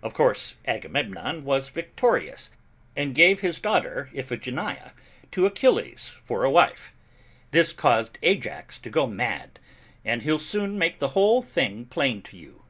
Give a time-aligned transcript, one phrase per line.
[0.00, 2.52] Of course Agamemnon was victorious,
[2.96, 4.92] and gave his daughter Iphigenia,
[5.32, 6.92] to Achilles, for a wife:
[7.50, 9.58] This caused Ajax to go mad,
[10.04, 12.62] and he'll soon make the whole thing plain to you."